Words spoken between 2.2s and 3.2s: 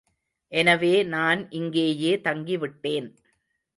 தங்கிவிட்டேன்.